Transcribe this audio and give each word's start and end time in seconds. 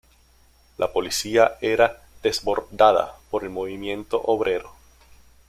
La 0.79 0.91
policía 0.91 1.57
era 1.61 2.01
desbordada 2.23 3.17
por 3.29 3.43
el 3.43 3.51
movimiento 3.51 4.19
obrero. 4.23 4.71